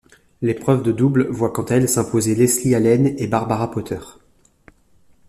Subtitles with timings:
[0.41, 3.99] L'épreuve de double voit quant à elle s'imposer Leslie Allen et Barbara Potter.